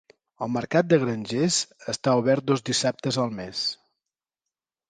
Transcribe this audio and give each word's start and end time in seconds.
El 0.45 0.49
mercat 0.53 0.87
de 0.93 0.97
grangers 1.03 1.57
està 1.95 2.15
obert 2.23 2.47
dos 2.53 2.65
dissabtes 2.71 3.23
al 3.25 3.37
mes. 3.43 3.63